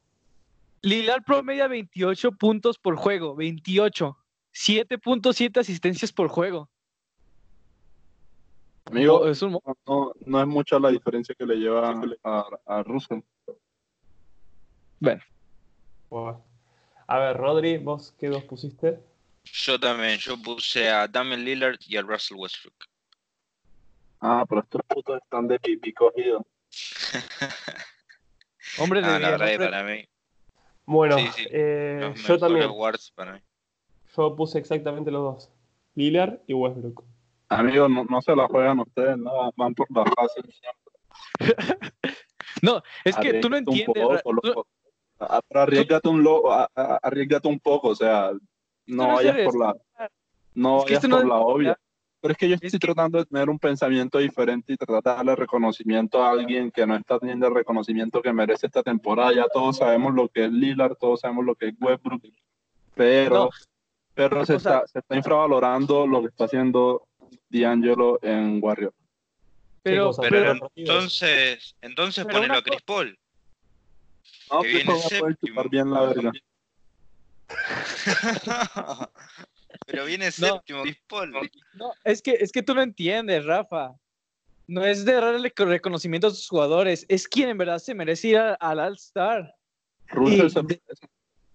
[0.82, 4.16] Lilar promedia 28 puntos por juego, 28.
[4.52, 6.70] 7.7 asistencias por juego.
[8.84, 12.46] Amigo, es un mo- no, no, no es mucha la diferencia que le lleva a,
[12.64, 13.22] a Russell.
[15.00, 15.20] Bueno.
[17.08, 19.00] A ver, Rodri, ¿vos qué dos pusiste?
[19.52, 22.74] Yo también, yo puse a Damian Lillard y a Russell Westbrook.
[24.20, 26.42] Ah, pero estos putos están de pipí cogidos.
[28.78, 30.06] hombre de Ah, la verdad para mí,
[30.84, 32.70] Bueno, Sí, sí, eh, los yo también.
[33.14, 33.40] para mí.
[34.16, 35.50] Yo puse exactamente los dos.
[35.94, 37.04] Lillard y Westbrook.
[37.48, 40.92] Amigos, no, no se la juegan ustedes, no, van por la fácil siempre.
[42.62, 44.04] No, es que tú no entiendes.
[44.22, 44.66] poco, tú-
[45.50, 46.42] arriesgate un, lo,
[46.74, 48.32] arriesgate un poco, o sea,
[48.88, 49.77] no vayas por la,
[50.55, 51.79] no Es que vayas esto no por la obvia.
[52.20, 55.03] Pero es que yo Es estoy que- tratando de tener un pensamiento diferente y tratar
[55.05, 59.33] de darle reconocimiento a alguien que no está teniendo el reconocimiento que merece esta temporada.
[59.33, 62.22] Ya todos sabemos lo que es Lillard, todos sabemos lo que es Westbrook,
[62.96, 63.51] pero, No.
[64.14, 67.07] pero se, está, se está infravalorando lo que está haciendo
[67.51, 68.94] D'Angelo en Warriors.
[69.85, 73.16] Pero, pero- entonces, entonces Pero ponelo una a Chris Paul.
[74.51, 76.33] No, Que va a poder chupar bien la verga.
[79.87, 80.30] Pero viene No.
[80.32, 81.32] séptimo Paul.
[81.74, 83.94] no, es que, es que tú no entiendes, Rafa.
[84.66, 88.28] No es de darle co- reconocimiento a sus jugadores, es quien en verdad se merece
[88.28, 89.54] ir al All-Star.
[90.14, 90.80] De-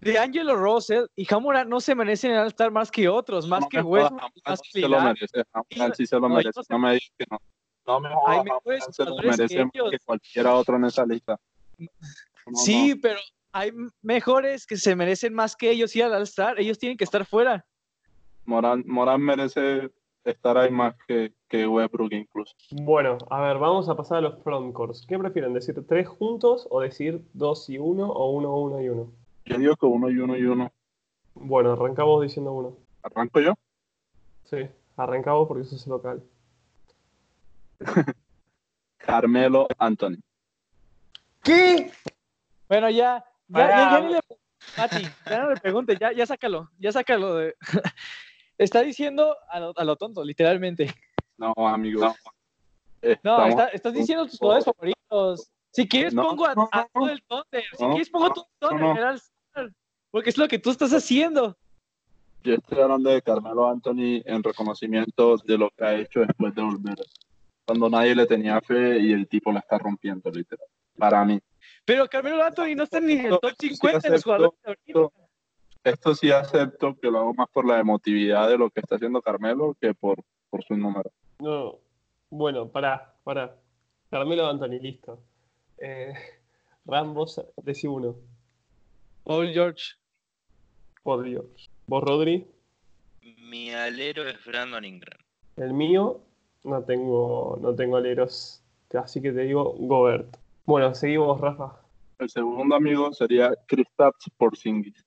[0.00, 3.68] De Angelo Russell y Hamura no se merecen el All-Star más que otros, más no
[3.68, 6.78] que Hamdan más que se lo merece, Lillard- sí se lo no, merece, no no
[6.80, 7.38] me digas que no.
[7.86, 11.38] No me jodas, se lo merece más que cualquiera otro en esa lista.
[11.78, 11.88] No,
[12.54, 13.20] Sí, pero
[13.54, 13.70] hay
[14.02, 16.58] mejores que se merecen más que ellos ir al All-Star.
[16.58, 17.64] Ellos tienen que estar fuera.
[18.44, 19.92] Morán, Morán merece
[20.24, 22.52] estar ahí más que, que Westbrook incluso.
[22.72, 25.06] Bueno, a ver, vamos a pasar a los frontcourts.
[25.06, 25.54] ¿Qué prefieren?
[25.54, 29.12] ¿Decir tres juntos o decir dos y uno o uno, uno y uno?
[29.44, 30.72] Yo digo que uno y uno y uno.
[31.34, 32.76] Bueno, arrancamos diciendo uno.
[33.04, 33.54] ¿Arranco yo?
[34.46, 36.24] Sí, arrancamos porque eso es local.
[38.98, 40.16] Carmelo Anthony.
[41.44, 41.92] ¿Qué?
[42.68, 43.24] Bueno, ya.
[43.48, 44.20] Ya, ya, ya ni le,
[44.78, 47.36] Mati, ya no le pregunte, ya, ya sácalo, ya sácalo.
[47.36, 47.54] De...
[48.58, 50.92] está diciendo a lo, a lo tonto, literalmente.
[51.36, 52.00] No, amigo.
[52.00, 52.14] No,
[53.02, 55.50] Estamos- está- estás diciendo tus jugadores favoritos.
[55.72, 57.64] Si quieres, No, pongo a, no, a no, todo el Thunder.
[57.76, 59.14] Si no, quieres, pongo todo el Thunder
[59.56, 59.68] no.
[60.10, 61.56] Porque es lo que tú estás haciendo.
[62.44, 66.62] Yo estoy hablando de Carmelo Anthony en reconocimiento de lo que ha hecho después de
[66.62, 66.96] volver.
[67.66, 70.66] Cuando nadie le tenía fe y el tipo la está rompiendo, literal.
[70.96, 71.40] Para mí.
[71.84, 74.68] Pero Carmelo Anthony no está ni en el top sí 50 de los jugadores de
[74.68, 75.16] ahorita.
[75.84, 79.20] esto sí acepto que lo hago más por la emotividad de lo que está haciendo
[79.22, 81.10] Carmelo que por, por su número.
[81.38, 81.78] No,
[82.30, 83.56] bueno, pará, pará.
[84.10, 85.22] Carmelo Anthony, listo.
[85.78, 86.14] Eh,
[86.86, 88.16] Rambos, decí uno.
[89.24, 89.94] Paul George.
[91.02, 91.70] Por Dios.
[91.86, 92.46] ¿Vos, Rodri?
[93.38, 95.18] Mi alero es Brandon Ingram.
[95.56, 96.20] El mío,
[96.64, 98.62] no tengo, no tengo aleros.
[98.92, 100.36] Así que te digo Gobert.
[100.64, 101.80] Bueno, seguimos, Rafa.
[102.18, 105.04] El segundo amigo sería Kristaps Porzingis.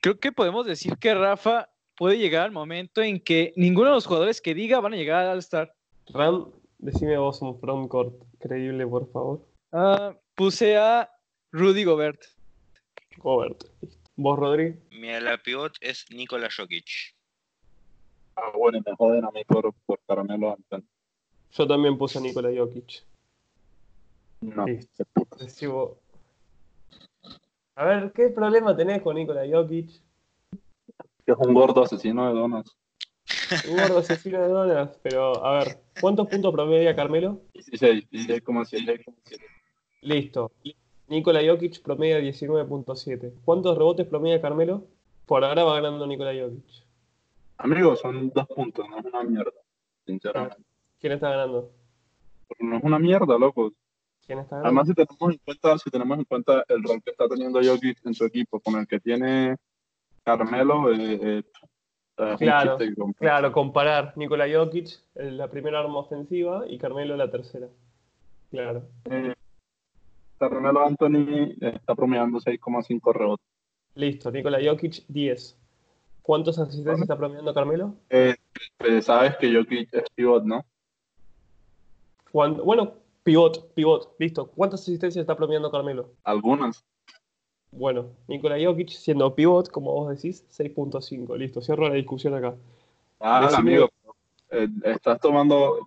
[0.00, 4.06] Creo que podemos decir que Rafa puede llegar al momento en que ninguno de los
[4.06, 5.74] jugadores que diga van a llegar al All-Star.
[6.08, 9.46] Ram, decime vos un frontcourt creíble, por favor.
[9.72, 11.08] Ah, puse a
[11.52, 12.20] Rudy Gobert.
[13.16, 13.64] Gobert.
[14.16, 14.78] ¿Vos, Rodri?
[14.90, 17.14] Mi ala pivot es Nikola Jokic.
[18.36, 20.84] Ah, bueno, y me joden a mí por, por Carmelo Anthony.
[21.52, 23.04] Yo también puse a Nikola Jokic.
[24.42, 25.98] No, Listo.
[27.76, 29.88] A ver, ¿qué problema tenés con Nikola Jokic?
[31.24, 32.76] Que es un gordo asesino de donas.
[33.70, 34.98] Un gordo asesino de donas.
[35.02, 37.40] Pero, a ver, ¿cuántos puntos promedia Carmelo?
[37.54, 39.04] 16, 16,7.
[40.02, 40.50] Listo.
[41.06, 43.32] Nikola Jokic promedia 19.7.
[43.44, 44.84] ¿Cuántos rebotes promedia Carmelo?
[45.26, 46.84] Por ahora va ganando Nikola Jokic.
[47.58, 49.52] Amigos, son dos puntos, no es una mierda.
[50.04, 50.56] Sinceramente.
[50.98, 51.70] ¿Quién está ganando?
[52.58, 53.72] No es una mierda, loco.
[54.26, 54.68] ¿Quién está ganando?
[54.68, 57.98] Además, si tenemos en cuenta, si tenemos en cuenta el rol que está teniendo Jokic
[58.06, 59.56] en su equipo, con el que tiene
[60.24, 61.42] Carmelo, eh, eh,
[62.18, 62.78] un Claro,
[63.18, 67.66] Claro, comparar Nikola Jokic, eh, la primera arma ofensiva, y Carmelo la tercera.
[68.50, 68.84] Claro.
[69.06, 69.34] Eh,
[70.38, 73.46] Carmelo Anthony está promediando 6,5 rebotes.
[73.94, 75.58] Listo, Nikola Jokic, 10.
[76.22, 77.94] ¿Cuántos asistencias está promediando Carmelo?
[78.10, 78.36] Eh,
[78.80, 80.64] eh, sabes que Jokic es pivot, ¿no?
[82.30, 84.46] ¿Cuándo- Bueno, pivot, pivot, listo.
[84.48, 86.10] ¿Cuántas asistencias está promediando Carmelo?
[86.24, 86.84] Algunas.
[87.70, 91.36] Bueno, Nikola Jokic siendo pivot, como vos decís, 6.5.
[91.36, 92.54] Listo, cierro la discusión acá.
[93.18, 93.88] Ah, Decime- amigo,
[94.50, 95.78] eh, estás tomando,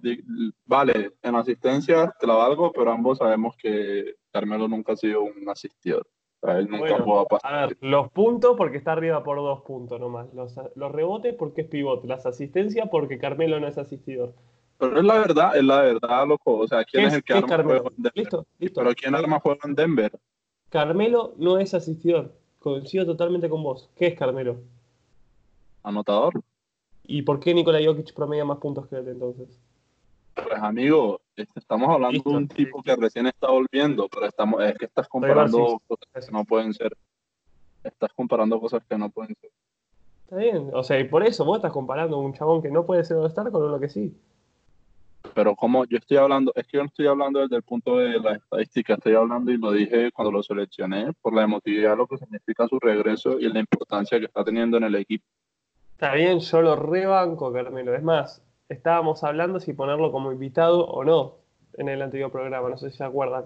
[0.65, 5.47] vale, en asistencia te la valgo, pero ambos sabemos que Carmelo nunca ha sido un
[5.47, 6.07] asistidor.
[6.41, 7.53] O sea, él nunca Bueno, pasar.
[7.53, 10.33] A ver, los puntos porque está arriba por dos puntos nomás.
[10.33, 12.03] Los, los rebotes porque es pivot.
[12.05, 14.33] Las asistencias porque Carmelo no es asistidor.
[14.77, 16.57] Pero es la verdad, es la verdad, loco.
[16.57, 17.79] O sea, ¿quién ¿Qué es, es- el que arma Carmelo?
[17.81, 18.13] juego en Denver?
[18.15, 18.81] Listo, listo.
[18.81, 20.11] Pero ¿quién arma juego en Denver?
[20.69, 22.33] Carmelo no es asistidor.
[22.59, 23.89] Coincido totalmente con vos.
[23.95, 24.57] ¿Qué es Carmelo?
[25.83, 26.33] Anotador.
[27.03, 29.47] ¿Y por qué Nikola Jokic promedia más puntos que él entonces?
[30.33, 32.29] Pues amigo, este, estamos hablando Listo.
[32.31, 36.31] de un tipo que recién está volviendo, pero estamos, es que estás comparando cosas que
[36.31, 36.97] no pueden ser.
[37.83, 39.51] Estás comparando cosas que no pueden ser.
[40.23, 40.71] Está bien.
[40.73, 43.17] O sea, y por eso vos estás comparando a un chabón que no puede ser
[43.17, 44.17] All-Star con uno que sí.
[45.35, 48.17] Pero como yo estoy hablando, es que yo no estoy hablando desde el punto de
[48.21, 52.17] la estadística, estoy hablando y lo dije cuando lo seleccioné, por la emotividad, lo que
[52.17, 55.25] significa su regreso y la importancia que está teniendo en el equipo.
[55.91, 57.93] Está bien, yo lo rebanco, Carmelo.
[57.93, 61.35] Es más, estábamos hablando si ponerlo como invitado o no
[61.73, 63.43] en el anterior programa, no sé si se acuerdan.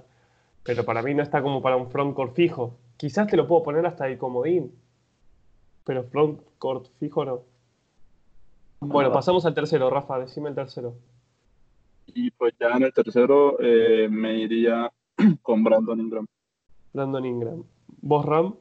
[0.62, 2.78] Pero para mí no está como para un frontcourt fijo.
[2.98, 4.76] Quizás te lo puedo poner hasta el comodín.
[5.86, 7.42] Pero frontcourt fijo no.
[8.80, 10.94] Bueno, pasamos al tercero, Rafa, decime el tercero.
[12.16, 14.92] Y pues ya en el tercero eh, me iría
[15.42, 16.26] con Brandon Ingram.
[16.94, 17.64] Brandon Ingram.
[18.02, 18.56] ¿Vos, Ram?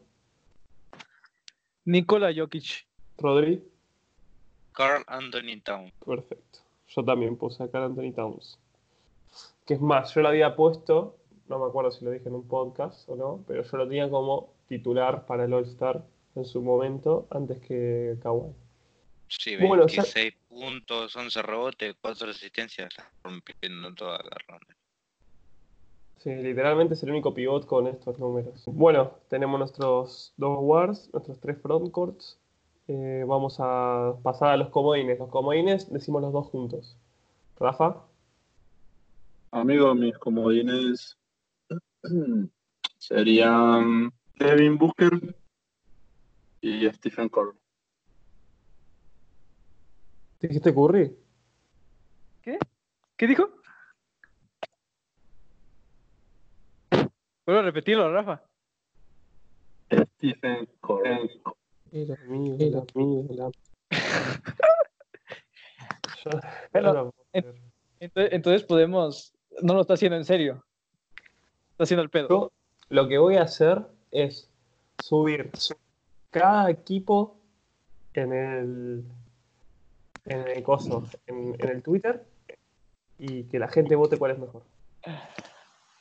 [1.84, 2.86] Nikola Jokic.
[3.18, 3.62] ¿Rodri?
[4.72, 5.90] Carl Anthony Town.
[6.04, 6.58] Perfecto.
[6.88, 8.58] Yo también puse a Anthony Towns.
[9.66, 11.16] Que es más, yo lo había puesto,
[11.48, 14.08] no me acuerdo si lo dije en un podcast o no, pero yo lo tenía
[14.08, 16.04] como titular para el All-Star
[16.36, 18.52] en su momento, antes que Kawhi.
[19.28, 22.88] Sí, Bueno, ya- 26 puntos, 11 rebotes, 4 asistencias.
[22.90, 24.76] Está rompiendo toda la ronda.
[26.18, 28.64] Sí, literalmente es el único pivot con estos números.
[28.66, 32.38] Bueno, tenemos nuestros dos wars, nuestros tres frontcourts.
[32.88, 35.18] Eh, vamos a pasar a los comodines.
[35.18, 36.96] Los comodines decimos los dos juntos.
[37.60, 38.02] Rafa,
[39.50, 41.16] Amigo, mis comodines
[42.98, 45.34] serían Devin Booker
[46.60, 47.57] y Stephen Curry.
[50.40, 51.16] ¿Dijiste Curry?
[52.42, 53.50] ¿Qué dijo?
[57.44, 58.42] Vuelvo a repetirlo, Rafa.
[59.90, 61.42] Stephen Curry.
[61.90, 63.50] Era mío, era mío, era.
[68.00, 69.32] Entonces, entonces podemos.
[69.62, 70.64] No lo está haciendo en serio.
[71.72, 72.28] Está haciendo el pedo.
[72.28, 72.52] Yo
[72.90, 74.48] lo que voy a hacer es
[75.02, 75.50] subir
[76.30, 77.40] cada equipo
[78.14, 79.04] en el
[80.24, 82.24] en el coso, en, en el Twitter
[83.18, 84.62] y que la gente vote cuál es mejor.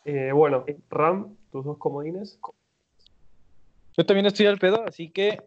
[0.06, 2.40] Eh, bueno, Ram, tus dos comodines.
[3.98, 5.42] Yo también estoy al pedo, así que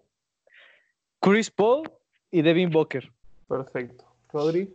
[1.20, 1.90] Chris Paul
[2.30, 3.10] y Devin Booker.
[3.48, 4.04] Perfecto.
[4.32, 4.74] Rodri.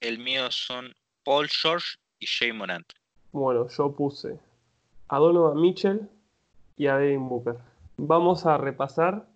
[0.00, 0.94] El mío son
[1.24, 2.86] Paul George y Jay Morant.
[3.32, 4.38] Bueno, yo puse
[5.08, 6.08] a Donovan Mitchell
[6.76, 7.56] y a Devin Booker.
[7.96, 9.26] Vamos a repasar,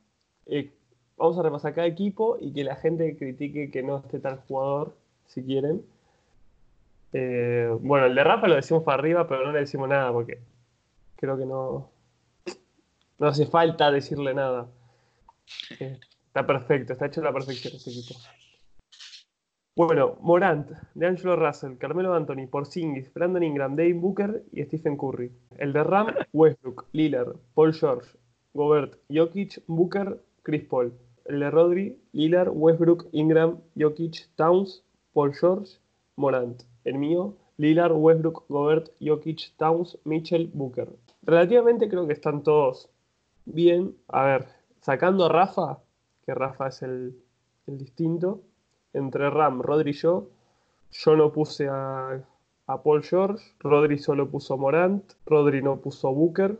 [0.46, 0.72] eh,
[1.18, 4.94] vamos a repasar cada equipo y que la gente critique que no esté tal jugador,
[5.26, 5.82] si quieren.
[7.12, 10.38] Eh, bueno, el de Rafa lo decimos para arriba, pero no le decimos nada porque
[11.16, 11.90] creo que no,
[13.18, 14.68] no hace falta decirle nada.
[15.80, 18.14] Eh, está perfecto, está hecho a la perfección este equipo.
[19.78, 25.30] Bueno, Morant, DeAngelo Russell, Carmelo Anthony, Porzingis, Brandon Ingram, Dave Booker y Stephen Curry.
[25.56, 28.08] El de Ram, Westbrook, Lillard, Paul George,
[28.54, 30.92] Gobert, Jokic, Booker, Chris Paul.
[31.28, 35.78] Rodri, Lillard, Westbrook, Ingram, Jokic, Towns, Paul George,
[36.16, 36.62] Morant.
[36.84, 40.88] El mío, Lillard, Westbrook, Gobert, Jokic, Towns, Mitchell, Booker.
[41.22, 42.88] Relativamente creo que están todos
[43.44, 43.94] bien.
[44.08, 44.48] A ver,
[44.80, 45.78] sacando a Rafa,
[46.24, 47.16] que Rafa es el,
[47.66, 48.40] el distinto
[48.92, 50.28] entre Ram, Rodri y yo.
[50.90, 52.22] Yo no puse a,
[52.66, 56.58] a, Paul George, Rodri solo puso Morant, Rodri no puso Booker,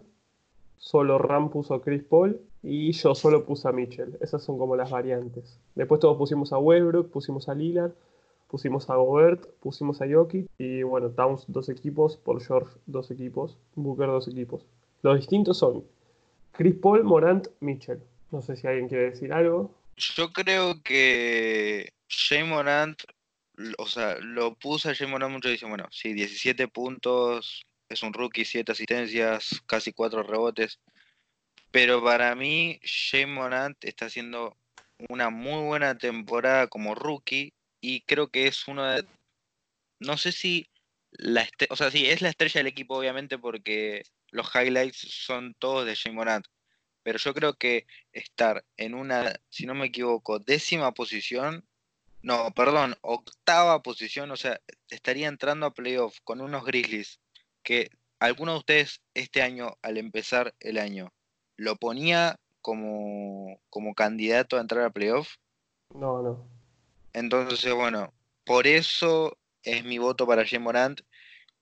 [0.76, 4.16] solo Ram puso Chris Paul y yo solo puse a Mitchell.
[4.20, 5.58] Esas son como las variantes.
[5.74, 7.92] Después todos pusimos a Westbrook, pusimos a Lillard,
[8.48, 13.56] pusimos a Gobert, pusimos a Jokic y bueno, Towns dos equipos, Paul George dos equipos,
[13.74, 14.66] Booker dos equipos.
[15.02, 15.84] Los distintos son
[16.52, 18.00] Chris Paul, Morant, Mitchell.
[18.30, 19.74] No sé si alguien quiere decir algo.
[19.96, 23.00] Yo creo que Jay Morant,
[23.78, 28.02] o sea, lo puse a Jay Morant mucho y dice, bueno, sí, 17 puntos, es
[28.02, 30.78] un rookie, 7 asistencias, casi 4 rebotes.
[31.70, 34.56] Pero para mí, Jay Morant está haciendo
[35.08, 39.04] una muy buena temporada como rookie y creo que es uno de...
[40.00, 40.68] No sé si
[41.10, 45.86] la o sea, sí, es la estrella del equipo obviamente porque los highlights son todos
[45.86, 46.46] de Jay Morant.
[47.02, 51.64] Pero yo creo que estar en una, si no me equivoco, décima posición
[52.22, 54.60] no, perdón, octava posición, o sea,
[54.90, 57.20] estaría entrando a playoff con unos Grizzlies
[57.62, 61.12] que alguno de ustedes este año, al empezar el año,
[61.58, 65.34] lo ponía como, como candidato a entrar a playoff.
[65.94, 66.46] No, no.
[67.12, 68.12] Entonces, bueno,
[68.46, 71.00] por eso es mi voto para Jim Morant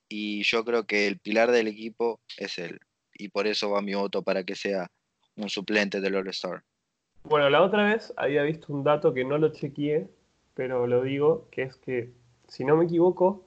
[0.09, 2.79] y yo creo que el pilar del equipo es él.
[3.15, 4.91] Y por eso va mi voto para que sea
[5.37, 6.63] un suplente del All-Star.
[7.25, 10.09] Bueno, la otra vez había visto un dato que no lo chequeé,
[10.55, 12.13] pero lo digo, que es que,
[12.47, 13.45] si no me equivoco,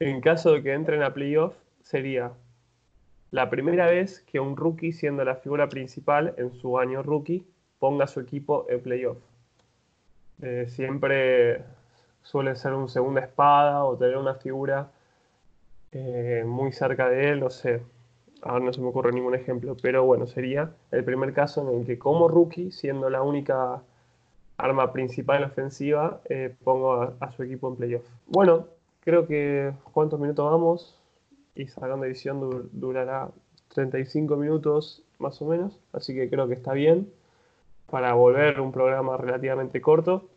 [0.00, 2.32] en caso de que entren a playoff, sería
[3.34, 7.44] la primera vez que un rookie, siendo la figura principal en su año rookie,
[7.80, 9.18] ponga su equipo en playoff.
[10.40, 11.64] Eh, siempre
[12.22, 14.92] suele ser un segunda espada o tener una figura
[15.90, 17.82] eh, muy cerca de él, no sé,
[18.40, 21.86] ahora no se me ocurre ningún ejemplo, pero bueno, sería el primer caso en el
[21.86, 23.82] que como rookie, siendo la única
[24.58, 28.04] arma principal en ofensiva, eh, pongo a, su equipo en playoff.
[28.28, 28.68] Bueno,
[29.00, 31.00] creo que cuántos minutos vamos
[31.54, 33.30] y sacando edición durará
[33.74, 37.12] 35 minutos más o menos, así que creo que está bien
[37.90, 40.28] para volver un programa relativamente corto.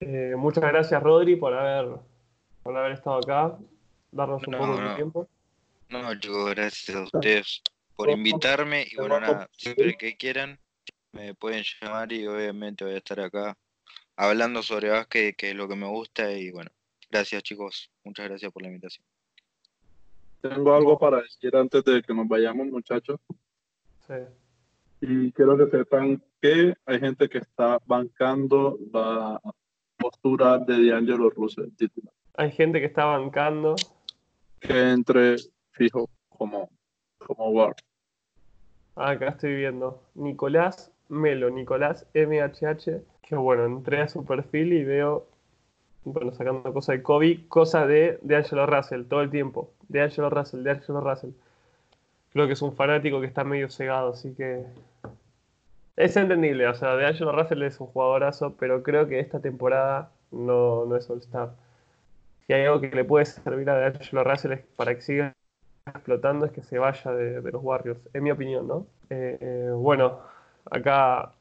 [0.00, 1.98] Eh, muchas gracias Rodri por haber,
[2.62, 3.58] por haber estado acá,
[4.12, 5.28] darnos un poco de tiempo.
[5.88, 7.62] No, yo gracias a ustedes
[7.96, 10.58] por invitarme y bueno, nada, siempre que quieran
[11.12, 13.56] me pueden llamar y obviamente voy a estar acá
[14.16, 16.70] hablando sobre básquet, que es lo que me gusta y bueno,
[17.10, 19.04] gracias chicos, muchas gracias por la invitación.
[20.40, 23.20] Tengo algo para decir antes de que nos vayamos muchachos.
[24.06, 24.14] Sí.
[25.00, 29.40] Y quiero que sepan que hay gente que está bancando la
[29.96, 32.12] postura de D'Angelo Russell titular.
[32.36, 33.74] Hay gente que está bancando.
[34.60, 35.36] Que entre
[35.72, 36.70] fijo como,
[37.18, 37.76] como guard.
[38.94, 40.02] Acá estoy viendo.
[40.14, 45.27] Nicolás Melo, Nicolás MHH, que bueno, entré a su perfil y veo,
[46.12, 49.70] bueno, sacando cosas de Kobe, cosas de, de Angelo Russell todo el tiempo.
[49.88, 51.30] De Angelo Russell, de Angelo Russell.
[52.32, 54.64] Creo que es un fanático que está medio cegado, así que
[55.96, 56.66] es entendible.
[56.68, 60.96] O sea, de Angelo Russell es un jugadorazo, pero creo que esta temporada no, no
[60.96, 61.54] es All-Star.
[62.46, 65.34] Si hay algo que le puede servir a de Angelo Russell para que siga
[65.86, 68.86] explotando, es que se vaya de, los Warriors, en mi opinión, ¿no?
[69.10, 70.18] Eh, eh, bueno,
[70.70, 71.32] Acá,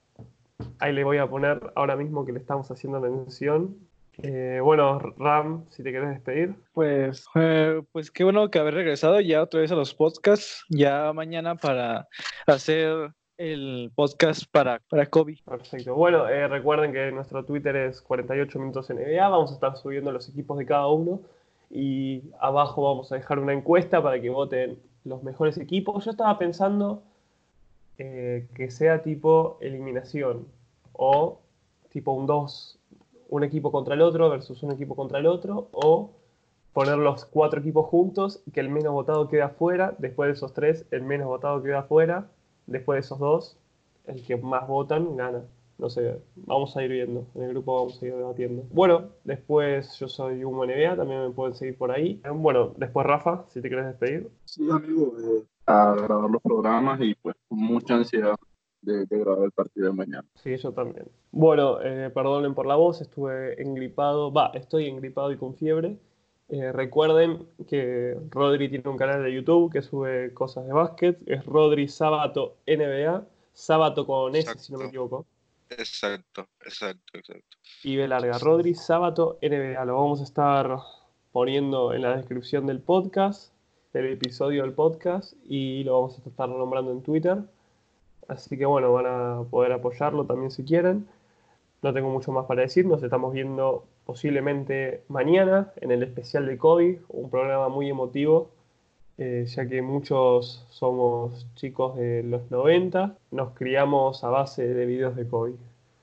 [0.79, 3.75] ahí le voy a poner ahora mismo que le estamos haciendo mención.
[4.23, 6.55] Eh, bueno, Ram, si te querés despedir.
[6.73, 11.13] Pues, eh, pues qué bueno que haber regresado ya otra vez a los podcasts, ya
[11.13, 12.07] mañana para
[12.47, 15.37] hacer el podcast para, para Kobe.
[15.45, 15.93] Perfecto.
[15.93, 20.27] Bueno, eh, recuerden que nuestro Twitter es 48 minutos NBA, vamos a estar subiendo los
[20.29, 21.21] equipos de cada uno
[21.69, 26.05] y abajo vamos a dejar una encuesta para que voten los mejores equipos.
[26.05, 27.03] Yo estaba pensando
[27.97, 30.45] que sea tipo eliminación
[30.93, 31.39] O
[31.89, 32.76] tipo un 2,
[33.29, 35.69] un equipo contra el otro versus un equipo contra el otro.
[35.71, 36.11] O
[36.73, 39.95] poner los cuatro equipos juntos y que el menos votado quede afuera.
[39.97, 42.29] Después de esos tres, el menos votado queda afuera.
[42.67, 43.57] Después de esos dos,
[44.05, 45.43] el que más votan gana.
[45.77, 47.27] No sé, vamos a ir viendo.
[47.35, 48.63] En el grupo vamos a ir debatiendo.
[48.71, 52.19] Bueno, después yo soy Humo NBA, también me pueden seguir por ahí.
[52.33, 54.31] Bueno, después Rafa, si te quieres despedir.
[54.45, 58.35] Sí, amigo, eh, a grabar los programas y pues mucha ansiedad
[58.81, 60.25] de, grabar el partido de mañana.
[60.35, 61.07] Sí, yo también.
[61.31, 65.97] Bueno, eh, perdonen por la voz, estuve engripado, va, estoy engripado y con fiebre.
[66.49, 71.45] Eh, recuerden que Rodri tiene un canal de YouTube que sube cosas de básquet, es
[71.45, 75.25] Rodri Sábato NBA, Sábato con S si no me equivoco.
[75.69, 77.57] Exacto, exacto, exacto.
[77.83, 79.83] Y B larga, Rodri, sábado NBA.
[79.85, 80.77] Lo vamos a estar
[81.31, 83.53] poniendo en la descripción del podcast,
[83.93, 87.43] del episodio del podcast, y lo vamos a estar nombrando en Twitter.
[88.27, 91.07] Así que bueno, van a poder apoyarlo también si quieren.
[91.81, 96.57] No tengo mucho más para decir, nos estamos viendo posiblemente mañana en el especial de
[96.57, 98.49] COVID, un programa muy emotivo,
[99.17, 105.15] eh, ya que muchos somos chicos de los 90, nos criamos a base de videos
[105.15, 105.55] de COVID.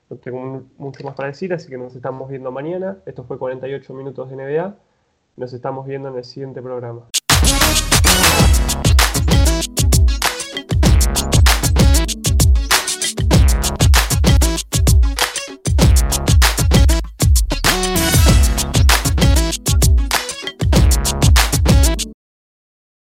[0.09, 2.99] No tengo mucho más para decir, así que nos estamos viendo mañana.
[3.05, 4.75] Esto fue 48 minutos de NBA.
[5.37, 7.07] Nos estamos viendo en el siguiente programa.